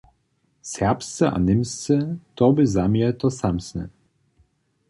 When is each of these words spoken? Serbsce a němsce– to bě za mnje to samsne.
Serbsce 0.63 1.21
a 1.29 1.39
němsce– 1.45 1.97
to 2.37 2.45
bě 2.55 2.65
za 2.75 2.83
mnje 2.91 3.09
to 3.21 3.27
samsne. 3.41 3.85